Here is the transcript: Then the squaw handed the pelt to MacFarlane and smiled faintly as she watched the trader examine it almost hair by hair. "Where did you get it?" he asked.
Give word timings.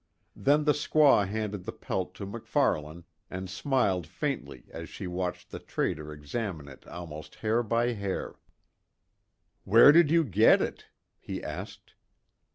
Then 0.35 0.63
the 0.63 0.71
squaw 0.71 1.27
handed 1.27 1.63
the 1.63 1.71
pelt 1.71 2.15
to 2.15 2.25
MacFarlane 2.25 3.03
and 3.29 3.47
smiled 3.47 4.07
faintly 4.07 4.63
as 4.71 4.89
she 4.89 5.05
watched 5.05 5.51
the 5.51 5.59
trader 5.59 6.11
examine 6.11 6.67
it 6.67 6.87
almost 6.87 7.35
hair 7.35 7.61
by 7.61 7.93
hair. 7.93 8.33
"Where 9.63 9.91
did 9.91 10.09
you 10.09 10.23
get 10.23 10.59
it?" 10.59 10.85
he 11.19 11.43
asked. 11.43 11.93